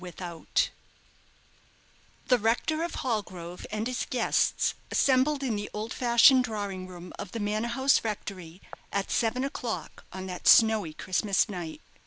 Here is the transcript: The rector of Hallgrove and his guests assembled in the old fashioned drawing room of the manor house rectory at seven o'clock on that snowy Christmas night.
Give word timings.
The 0.01 0.47
rector 2.39 2.81
of 2.81 2.95
Hallgrove 2.95 3.67
and 3.71 3.85
his 3.85 4.07
guests 4.09 4.73
assembled 4.89 5.43
in 5.43 5.55
the 5.55 5.69
old 5.75 5.93
fashioned 5.93 6.43
drawing 6.43 6.87
room 6.87 7.13
of 7.19 7.33
the 7.33 7.39
manor 7.39 7.67
house 7.67 8.03
rectory 8.03 8.63
at 8.91 9.11
seven 9.11 9.43
o'clock 9.43 10.03
on 10.11 10.25
that 10.25 10.47
snowy 10.47 10.93
Christmas 10.95 11.47
night. 11.49 11.81